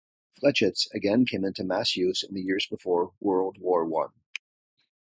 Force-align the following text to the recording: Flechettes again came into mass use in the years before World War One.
Flechettes 0.41 0.91
again 0.95 1.27
came 1.27 1.45
into 1.45 1.63
mass 1.63 1.95
use 1.95 2.23
in 2.23 2.33
the 2.33 2.41
years 2.41 2.65
before 2.65 3.13
World 3.19 3.59
War 3.59 3.85
One. 3.85 4.09